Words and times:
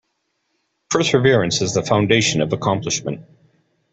Perseverance 0.89 1.61
is 1.61 1.75
the 1.75 1.83
foundation 1.83 2.41
of 2.41 2.51
accomplishment. 2.53 3.23